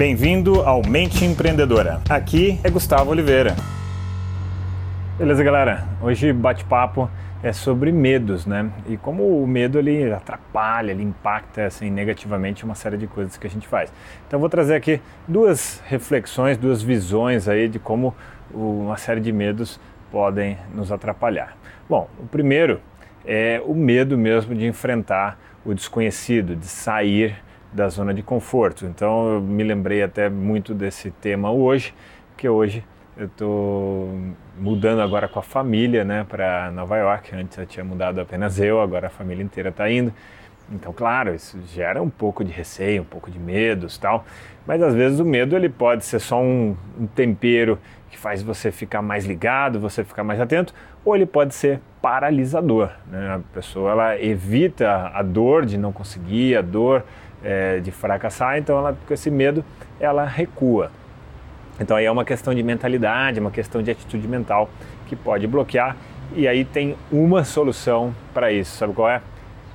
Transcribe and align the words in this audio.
Bem-vindo 0.00 0.62
ao 0.62 0.80
Mente 0.80 1.26
Empreendedora. 1.26 2.00
Aqui 2.08 2.58
é 2.64 2.70
Gustavo 2.70 3.10
Oliveira. 3.10 3.54
Beleza, 5.18 5.44
galera? 5.44 5.86
Hoje 6.00 6.32
bate-papo 6.32 7.10
é 7.42 7.52
sobre 7.52 7.92
medos, 7.92 8.46
né? 8.46 8.70
E 8.88 8.96
como 8.96 9.42
o 9.42 9.46
medo 9.46 9.78
ele 9.78 10.10
atrapalha, 10.10 10.90
ele 10.90 11.02
impacta 11.02 11.66
assim 11.66 11.90
negativamente 11.90 12.64
uma 12.64 12.74
série 12.74 12.96
de 12.96 13.06
coisas 13.06 13.36
que 13.36 13.46
a 13.46 13.50
gente 13.50 13.68
faz. 13.68 13.92
Então 14.26 14.38
eu 14.38 14.40
vou 14.40 14.48
trazer 14.48 14.74
aqui 14.74 15.02
duas 15.28 15.82
reflexões, 15.86 16.56
duas 16.56 16.80
visões 16.80 17.46
aí 17.46 17.68
de 17.68 17.78
como 17.78 18.14
uma 18.54 18.96
série 18.96 19.20
de 19.20 19.30
medos 19.30 19.78
podem 20.10 20.56
nos 20.74 20.90
atrapalhar. 20.90 21.54
Bom, 21.86 22.08
o 22.18 22.26
primeiro 22.26 22.80
é 23.22 23.60
o 23.66 23.74
medo 23.74 24.16
mesmo 24.16 24.54
de 24.54 24.64
enfrentar 24.64 25.38
o 25.62 25.74
desconhecido, 25.74 26.56
de 26.56 26.64
sair 26.64 27.36
da 27.72 27.88
zona 27.88 28.12
de 28.12 28.22
conforto. 28.22 28.86
Então 28.86 29.34
eu 29.34 29.40
me 29.40 29.62
lembrei 29.62 30.02
até 30.02 30.28
muito 30.28 30.74
desse 30.74 31.10
tema 31.10 31.50
hoje, 31.50 31.94
que 32.36 32.48
hoje 32.48 32.84
eu 33.16 33.26
estou 33.26 34.08
mudando 34.58 35.02
agora 35.02 35.28
com 35.28 35.38
a 35.38 35.42
família, 35.42 36.04
né, 36.04 36.24
para 36.28 36.70
Nova 36.70 36.96
York. 36.96 37.34
Antes 37.34 37.58
eu 37.58 37.66
tinha 37.66 37.84
mudado 37.84 38.20
apenas 38.20 38.58
eu, 38.58 38.80
agora 38.80 39.08
a 39.08 39.10
família 39.10 39.42
inteira 39.42 39.68
está 39.68 39.90
indo. 39.90 40.12
Então, 40.72 40.92
claro, 40.92 41.34
isso 41.34 41.58
gera 41.66 42.00
um 42.00 42.08
pouco 42.08 42.44
de 42.44 42.52
receio, 42.52 43.02
um 43.02 43.04
pouco 43.04 43.30
de 43.30 43.38
medos, 43.38 43.98
tal. 43.98 44.24
Mas 44.64 44.80
às 44.80 44.94
vezes 44.94 45.18
o 45.18 45.24
medo 45.24 45.56
ele 45.56 45.68
pode 45.68 46.04
ser 46.04 46.20
só 46.20 46.40
um, 46.40 46.76
um 46.98 47.06
tempero 47.08 47.78
que 48.08 48.16
faz 48.16 48.42
você 48.42 48.70
ficar 48.70 49.02
mais 49.02 49.26
ligado, 49.26 49.80
você 49.80 50.04
ficar 50.04 50.22
mais 50.22 50.40
atento, 50.40 50.72
ou 51.04 51.16
ele 51.16 51.26
pode 51.26 51.54
ser 51.54 51.80
paralisador. 52.00 52.90
Né? 53.06 53.34
A 53.34 53.40
pessoa 53.52 53.90
ela 53.90 54.22
evita 54.22 55.10
a 55.12 55.22
dor 55.22 55.66
de 55.66 55.76
não 55.76 55.92
conseguir, 55.92 56.56
a 56.56 56.62
dor 56.62 57.04
é, 57.42 57.80
de 57.80 57.90
fracassar, 57.90 58.58
então 58.58 58.78
ela, 58.78 58.96
com 59.06 59.14
esse 59.14 59.30
medo 59.30 59.64
ela 59.98 60.24
recua. 60.24 60.90
Então 61.78 61.96
aí 61.96 62.04
é 62.04 62.10
uma 62.10 62.24
questão 62.24 62.54
de 62.54 62.62
mentalidade, 62.62 63.40
uma 63.40 63.50
questão 63.50 63.82
de 63.82 63.90
atitude 63.90 64.28
mental 64.28 64.68
que 65.06 65.16
pode 65.16 65.46
bloquear. 65.46 65.96
E 66.34 66.46
aí 66.46 66.64
tem 66.64 66.96
uma 67.10 67.42
solução 67.42 68.14
para 68.32 68.52
isso, 68.52 68.76
sabe 68.76 68.92
qual 68.92 69.08
é? 69.08 69.20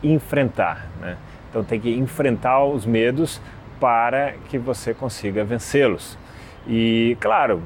Enfrentar. 0.04 0.88
Né? 1.02 1.18
Então 1.50 1.64
tem 1.64 1.80
que 1.80 1.90
enfrentar 1.90 2.64
os 2.64 2.86
medos 2.86 3.42
para 3.80 4.34
que 4.50 4.58
você 4.58 4.94
consiga 4.94 5.44
vencê-los. 5.44 6.18
E 6.68 7.18
claro, 7.20 7.62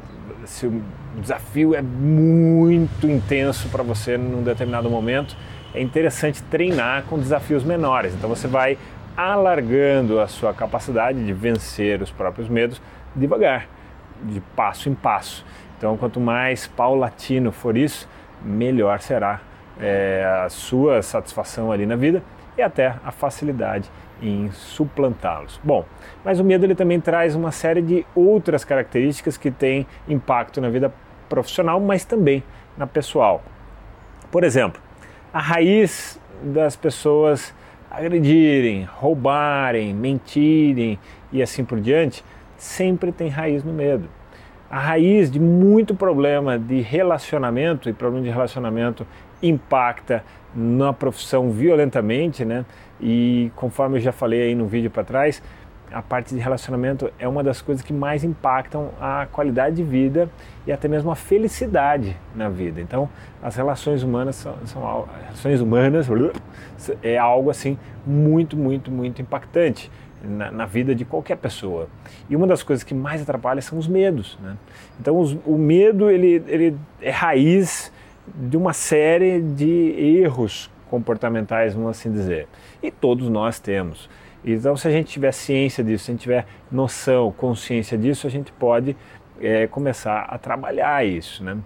se 0.45 0.65
o 0.65 0.81
desafio 1.19 1.75
é 1.75 1.81
muito 1.81 3.07
intenso 3.07 3.69
para 3.69 3.83
você 3.83 4.17
num 4.17 4.41
determinado 4.41 4.89
momento, 4.89 5.35
é 5.73 5.81
interessante 5.81 6.41
treinar 6.43 7.03
com 7.03 7.17
desafios 7.19 7.63
menores. 7.63 8.13
Então 8.13 8.29
você 8.29 8.47
vai 8.47 8.77
alargando 9.19 10.21
a 10.21 10.27
sua 10.27 10.53
capacidade 10.53 11.25
de 11.25 11.33
vencer 11.33 12.01
os 12.01 12.09
próprios 12.09 12.47
medos 12.47 12.81
devagar, 13.13 13.67
de 14.23 14.39
passo 14.55 14.87
em 14.87 14.95
passo. 14.95 15.45
Então, 15.77 15.97
quanto 15.97 16.21
mais 16.21 16.67
paulatino 16.67 17.51
for 17.51 17.75
isso, 17.75 18.07
melhor 18.41 19.01
será 19.01 19.41
é, 19.77 20.43
a 20.45 20.47
sua 20.47 21.01
satisfação 21.01 21.69
ali 21.69 21.85
na 21.85 21.97
vida 21.97 22.23
e 22.57 22.61
até 22.61 22.95
a 23.03 23.11
facilidade 23.11 23.91
em 24.21 24.49
suplantá-los. 24.51 25.59
Bom, 25.61 25.83
mas 26.23 26.39
o 26.39 26.43
medo 26.43 26.65
ele 26.65 26.75
também 26.75 27.01
traz 27.01 27.35
uma 27.35 27.51
série 27.51 27.81
de 27.81 28.05
outras 28.15 28.63
características 28.63 29.35
que 29.35 29.51
têm 29.51 29.85
impacto 30.07 30.61
na 30.61 30.69
vida 30.69 30.93
profissional, 31.27 31.77
mas 31.81 32.05
também 32.05 32.41
na 32.77 32.87
pessoal. 32.87 33.43
Por 34.31 34.45
exemplo, 34.45 34.81
a 35.33 35.41
raiz 35.41 36.19
das 36.41 36.77
pessoas 36.77 37.53
agredirem, 37.89 38.83
roubarem, 38.83 39.93
mentirem 39.93 40.99
e 41.31 41.41
assim 41.41 41.65
por 41.65 41.79
diante, 41.79 42.23
sempre 42.57 43.11
tem 43.11 43.29
raiz 43.29 43.63
no 43.63 43.73
medo. 43.73 44.09
A 44.69 44.79
raiz 44.79 45.31
de 45.31 45.39
muito 45.39 45.95
problema 45.95 46.59
de 46.59 46.81
relacionamento, 46.81 47.89
e 47.89 47.93
problema 47.93 48.23
de 48.23 48.29
relacionamento 48.29 49.05
impacta 49.41 50.23
na 50.53 50.93
profissão 50.93 51.51
violentamente, 51.51 52.45
né? 52.45 52.65
E 53.01 53.51
conforme 53.55 53.97
eu 53.97 54.01
já 54.01 54.11
falei 54.11 54.41
aí 54.43 54.55
no 54.55 54.67
vídeo 54.67 54.91
para 54.91 55.03
trás, 55.03 55.41
a 55.91 56.01
parte 56.01 56.33
de 56.33 56.39
relacionamento 56.39 57.11
é 57.17 57.27
uma 57.27 57.43
das 57.43 57.61
coisas 57.61 57.83
que 57.83 57.91
mais 57.91 58.23
impactam 58.23 58.91
a 58.99 59.27
qualidade 59.31 59.75
de 59.75 59.83
vida 59.83 60.29
e 60.67 60.71
até 60.71 60.87
mesmo 60.87 61.09
a 61.11 61.15
felicidade 61.15 62.15
na 62.35 62.49
vida. 62.49 62.79
Então, 62.79 63.09
as 63.41 63.55
relações 63.55 64.03
humanas 64.03 64.35
são, 64.35 64.55
são 64.65 65.07
relações 65.23 65.61
humanas 65.61 66.07
é 67.01 67.17
algo 67.17 67.49
assim 67.49 67.77
muito, 68.05 68.55
muito, 68.55 68.91
muito 68.91 69.21
impactante 69.21 69.91
na, 70.23 70.51
na, 70.51 70.65
vida 70.65 70.93
de 70.93 71.05
qualquer 71.05 71.37
pessoa. 71.37 71.87
E 72.29 72.35
uma 72.35 72.45
das 72.45 72.61
coisas 72.61 72.83
que 72.83 72.93
mais 72.93 73.21
atrapalha 73.21 73.61
são 73.61 73.77
os 73.77 73.87
medos. 73.87 74.37
Né? 74.41 74.57
Então, 74.99 75.19
os, 75.19 75.37
o 75.45 75.57
medo 75.57 76.09
ele, 76.09 76.43
ele 76.47 76.77
é 77.01 77.09
raiz 77.09 77.91
de 78.35 78.57
uma 78.57 78.73
série 78.73 79.41
de 79.41 80.19
erros 80.21 80.69
comportamentais, 80.89 81.73
vamos 81.73 81.91
assim 81.91 82.11
dizer. 82.11 82.47
E 82.81 82.91
todos 82.91 83.29
nós 83.29 83.59
temos. 83.59 84.09
Então, 84.43 84.77
se 84.77 84.87
a 84.87 84.91
gente 84.91 85.11
tiver 85.11 85.31
ciência 85.31 85.83
disso, 85.83 86.05
se 86.05 86.11
a 86.11 86.13
gente 86.13 86.21
tiver 86.21 86.45
noção, 86.71 87.31
consciência 87.31 87.97
disso, 87.97 88.25
a 88.25 88.29
gente 88.29 88.51
pode 88.53 88.95
é, 89.41 89.67
começar 89.67 90.21
a 90.29 90.37
trabalhar 90.37 91.05
isso. 91.05 91.43
Né? 91.43 91.57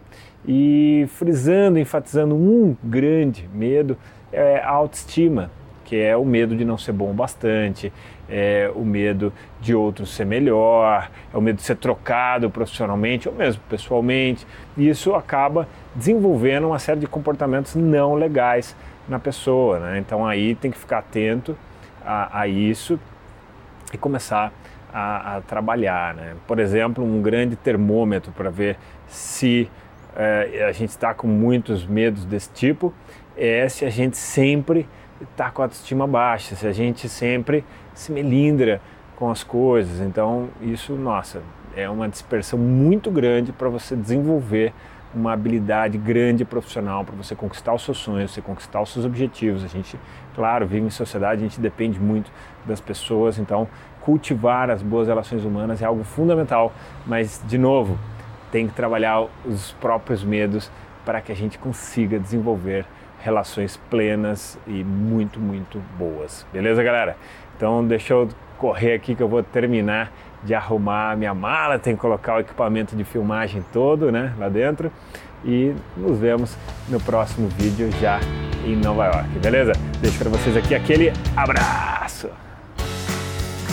E 0.48 1.06
frisando, 1.10 1.80
enfatizando 1.80 2.36
um 2.36 2.76
grande 2.84 3.48
medo 3.54 3.98
é 4.32 4.60
a 4.60 4.70
autoestima, 4.70 5.52
que 5.86 5.96
é 5.96 6.18
o 6.18 6.26
medo 6.26 6.56
de 6.56 6.66
não 6.66 6.78
ser 6.78 6.92
bom 6.92 7.12
o 7.12 7.14
bastante, 7.14 7.94
é 8.28 8.72
o 8.74 8.84
medo 8.84 9.32
de 9.62 9.76
outro 9.76 10.06
ser 10.06 10.26
melhor, 10.26 11.12
é 11.32 11.38
o 11.38 11.42
medo 11.42 11.58
de 11.58 11.62
ser 11.62 11.76
trocado 11.76 12.50
profissionalmente 12.50 13.30
ou 13.30 13.36
mesmo 13.36 13.62
pessoalmente. 13.70 14.48
E 14.76 14.90
isso 14.90 15.14
acaba 15.14 15.68
desenvolvendo 15.94 16.68
uma 16.68 16.80
série 16.80 17.02
de 17.02 17.08
comportamentos 17.08 17.76
não 17.76 18.16
legais 18.16 18.76
na 19.08 19.20
pessoa. 19.20 19.80
Né? 19.80 20.00
Então 20.00 20.26
aí 20.26 20.56
tem 20.56 20.72
que 20.72 20.78
ficar 20.78 21.00
atento 21.00 21.56
a, 22.06 22.41
a 22.41 22.47
isso 22.47 23.00
e 23.94 23.97
começar 23.97 24.52
a, 24.94 25.38
a 25.38 25.41
trabalhar. 25.41 26.14
Né? 26.14 26.36
Por 26.47 26.59
exemplo, 26.59 27.03
um 27.03 27.22
grande 27.22 27.56
termômetro 27.56 28.31
para 28.31 28.50
ver 28.50 28.78
se 29.08 29.69
é, 30.16 30.66
a 30.68 30.72
gente 30.72 30.90
está 30.90 31.13
com 31.13 31.28
muitos 31.28 31.86
medos 31.86 32.25
desse 32.25 32.50
tipo 32.52 32.94
é 33.36 33.68
se 33.68 33.84
a 33.84 33.90
gente 33.90 34.16
sempre 34.16 34.88
está 35.22 35.50
com 35.50 35.62
a 35.62 35.66
autoestima 35.66 36.06
baixa, 36.06 36.56
se 36.56 36.68
a 36.68 36.72
gente 36.72 37.09
sempre 37.09 37.63
se 37.94 38.12
melindra 38.12 38.81
com 39.16 39.30
as 39.31 39.44
coisas. 39.44 40.00
Então, 40.00 40.50
isso, 40.62 40.94
nossa, 40.94 41.42
é 41.75 41.90
uma 41.90 42.08
dispersão 42.08 42.59
muito 42.59 43.09
grande 43.09 43.52
para 43.52 43.69
você 43.69 43.96
desenvolver 43.96 44.74
uma 45.13 45.34
habilidade 45.34 45.97
grande 45.97 46.44
profissional 46.44 47.03
para 47.03 47.16
você 47.16 47.35
conquistar 47.35 47.74
os 47.74 47.84
seus 47.84 47.97
sonhos, 47.97 48.31
você 48.31 48.41
conquistar 48.41 48.81
os 48.81 48.91
seus 48.91 49.06
objetivos. 49.06 49.63
A 49.63 49.68
gente, 49.68 50.00
claro, 50.35 50.66
vive 50.66 50.85
em 50.85 50.90
sociedade, 50.90 51.41
a 51.41 51.47
gente 51.47 51.59
depende 51.59 52.00
muito 52.00 52.31
das 52.66 52.79
pessoas, 52.79 53.38
então 53.38 53.68
cultivar 54.01 54.69
as 54.69 54.81
boas 54.81 55.07
relações 55.07 55.46
humanas 55.46 55.81
é 55.81 55.85
algo 55.85 56.03
fundamental, 56.03 56.74
mas 57.06 57.41
de 57.47 57.57
novo, 57.57 57.97
tem 58.51 58.68
que 58.68 58.74
trabalhar 58.74 59.25
os 59.46 59.72
próprios 59.79 60.24
medos 60.24 60.69
para 61.06 61.22
que 61.22 61.31
a 61.31 61.35
gente 61.35 61.57
consiga 61.57 62.19
desenvolver 62.19 62.85
relações 63.19 63.78
plenas 63.90 64.59
e 64.68 64.84
muito, 64.84 65.40
muito 65.40 65.81
boas. 65.97 66.45
Beleza, 66.51 66.84
galera? 66.84 67.16
Então, 67.56 67.85
deixa 67.85 68.13
eu 68.13 68.30
correr 68.57 68.94
aqui 68.94 69.16
que 69.16 69.24
eu 69.24 69.28
vou 69.28 69.41
terminar 69.41 70.12
de 70.44 70.54
arrumar 70.54 71.16
minha 71.18 71.34
mala, 71.34 71.80
tem 71.80 71.96
que 71.96 72.02
colocar 72.02 72.36
o 72.36 72.40
equipamento 72.40 72.96
de 72.96 73.04
filmagem 73.04 73.64
todo, 73.72 74.12
né, 74.12 74.34
lá 74.38 74.50
dentro. 74.50 74.92
E 75.46 75.74
nos 75.98 76.18
vemos 76.20 76.56
no 76.88 77.00
próximo 77.00 77.50
vídeo 77.50 77.90
já 78.00 78.20
em 78.66 78.76
Nova 78.76 79.06
York, 79.06 79.40
beleza? 79.40 79.74
Deixo 80.00 80.18
para 80.18 80.30
vocês 80.30 80.56
aqui 80.56 80.74
aquele 80.74 81.12
abraço. 81.36 82.30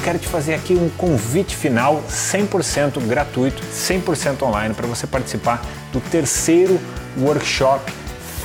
Quero 0.03 0.19
te 0.19 0.27
fazer 0.27 0.55
aqui 0.55 0.75
um 0.75 0.89
convite 0.91 1.55
final 1.55 2.03
100% 2.09 3.07
gratuito, 3.07 3.63
100% 3.63 4.43
online 4.43 4.75
para 4.75 4.87
você 4.87 5.07
participar 5.07 5.61
do 5.93 6.01
terceiro 6.01 6.81
workshop 7.19 8.00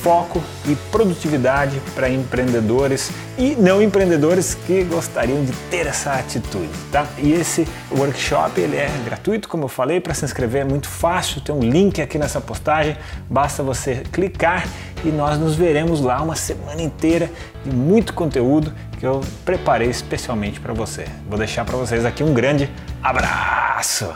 foco 0.06 0.40
e 0.68 0.76
produtividade 0.92 1.82
para 1.96 2.08
empreendedores 2.08 3.10
e 3.40 3.56
não 3.56 3.82
empreendedores 3.82 4.54
que 4.54 4.84
gostariam 4.84 5.44
de 5.44 5.52
ter 5.72 5.88
essa 5.88 6.14
atitude, 6.14 6.70
tá? 6.92 7.08
E 7.18 7.34
esse 7.34 7.68
workshop 7.90 8.62
ele 8.62 8.76
é 8.76 8.88
gratuito, 9.04 9.50
como 9.50 9.64
eu 9.64 9.68
falei, 9.68 10.00
para 10.00 10.14
se 10.14 10.24
inscrever 10.24 10.62
é 10.62 10.64
muito 10.64 10.88
fácil, 10.88 11.42
tem 11.42 11.56
um 11.56 11.60
link 11.60 12.00
aqui 12.04 12.20
nessa 12.20 12.40
postagem, 12.40 12.96
basta 13.28 13.64
você 13.64 14.04
clicar 14.12 14.68
e 15.04 15.10
nós 15.10 15.40
nos 15.40 15.56
veremos 15.56 16.02
lá 16.02 16.22
uma 16.22 16.36
semana 16.36 16.84
inteira 16.84 17.28
de 17.66 17.76
muito 17.76 18.14
conteúdo 18.14 18.72
que 19.00 19.08
eu 19.08 19.22
preparei 19.44 19.90
especialmente 19.90 20.60
para 20.60 20.72
você. 20.72 21.08
Vou 21.28 21.40
deixar 21.40 21.66
para 21.66 21.78
vocês 21.78 22.06
aqui 22.06 22.24
um 22.24 22.32
grande 22.32 22.70
abraço. 23.02 24.14